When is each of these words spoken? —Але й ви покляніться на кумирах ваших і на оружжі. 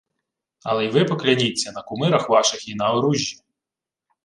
—Але 0.63 0.85
й 0.85 0.89
ви 0.89 1.05
покляніться 1.05 1.71
на 1.71 1.81
кумирах 1.81 2.29
ваших 2.29 2.67
і 2.67 2.75
на 2.75 2.93
оружжі. 2.93 3.39